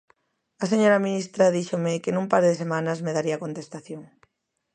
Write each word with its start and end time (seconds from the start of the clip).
A 0.63 0.65
señora 0.71 1.03
ministra 1.07 1.53
díxome 1.57 2.01
que 2.03 2.13
nun 2.13 2.25
par 2.31 2.43
de 2.47 2.57
semanas 2.61 2.97
me 3.05 3.15
daría 3.17 3.41
contestación. 3.43 4.01